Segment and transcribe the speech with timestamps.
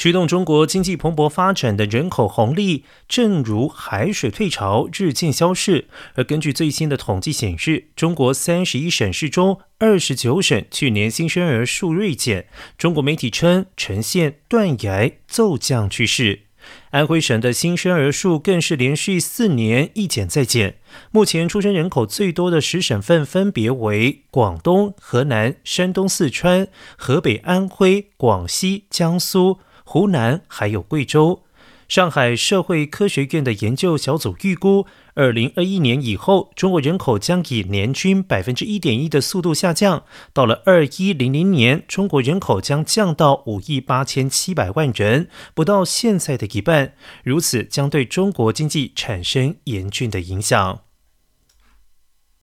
[0.00, 5.88] 驱动中国经济蓬勃发展的人口红利，正如海水退潮，日渐消逝。
[6.14, 12.46] 而根据最新的统计显示，中国三十一省市中，二十九省去年新生儿数锐减。
[12.78, 16.44] 中国媒体称，呈现断崖骤降趋势。
[16.92, 20.76] 安徽省的新生儿数更是连续四年一减再减。
[21.10, 29.58] 目前出生人口最多的十省份分别为广东、河南、山东、四川、河北、安徽、广西、江苏、
[29.92, 31.42] 湖南，还有贵州。
[31.88, 40.04] 上海社会科学院的研究小组预估，二零二一年以后，中国人口将以年均百分之一点一的速度下降。
[40.32, 46.94] 到了二一零零年，中国人口将降到五亿八千七百万人，不到现在的一半。
[47.24, 50.82] 如此将对中国经济产生严峻的影响。